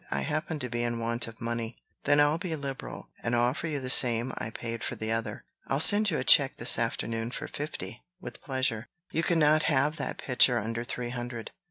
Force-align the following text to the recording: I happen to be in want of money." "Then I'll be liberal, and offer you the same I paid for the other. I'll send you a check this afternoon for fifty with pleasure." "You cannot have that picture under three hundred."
I 0.09 0.21
happen 0.21 0.57
to 0.57 0.67
be 0.67 0.81
in 0.81 0.97
want 0.97 1.27
of 1.27 1.39
money." 1.39 1.75
"Then 2.05 2.19
I'll 2.19 2.39
be 2.39 2.55
liberal, 2.55 3.09
and 3.21 3.35
offer 3.35 3.67
you 3.67 3.79
the 3.79 3.91
same 3.91 4.33
I 4.39 4.49
paid 4.49 4.83
for 4.83 4.95
the 4.95 5.11
other. 5.11 5.43
I'll 5.67 5.79
send 5.79 6.09
you 6.09 6.17
a 6.17 6.23
check 6.23 6.55
this 6.55 6.79
afternoon 6.79 7.29
for 7.29 7.47
fifty 7.47 8.01
with 8.19 8.41
pleasure." 8.41 8.87
"You 9.11 9.21
cannot 9.21 9.61
have 9.69 9.97
that 9.97 10.17
picture 10.17 10.57
under 10.57 10.83
three 10.83 11.09
hundred." 11.11 11.51